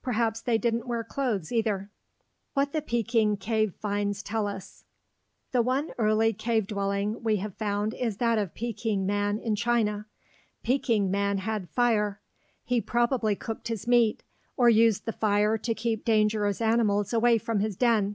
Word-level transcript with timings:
Perhaps 0.00 0.42
they 0.42 0.58
didn't 0.58 0.86
wear 0.86 1.02
clothes, 1.02 1.50
either. 1.50 1.90
WHAT 2.54 2.72
THE 2.72 2.80
PEKING 2.82 3.38
CAVE 3.38 3.74
FINDS 3.74 4.22
TELL 4.22 4.46
US 4.46 4.84
The 5.50 5.60
one 5.60 5.90
early 5.98 6.32
cave 6.32 6.68
dwelling 6.68 7.20
we 7.24 7.38
have 7.38 7.56
found 7.56 7.92
is 7.94 8.18
that 8.18 8.38
of 8.38 8.54
Peking 8.54 9.06
man, 9.06 9.40
in 9.40 9.56
China. 9.56 10.06
Peking 10.62 11.10
man 11.10 11.38
had 11.38 11.68
fire. 11.68 12.20
He 12.64 12.80
probably 12.80 13.34
cooked 13.34 13.66
his 13.66 13.88
meat, 13.88 14.22
or 14.56 14.70
used 14.70 15.04
the 15.04 15.10
fire 15.12 15.58
to 15.58 15.74
keep 15.74 16.04
dangerous 16.04 16.60
animals 16.60 17.12
away 17.12 17.36
from 17.38 17.58
his 17.58 17.74
den. 17.74 18.14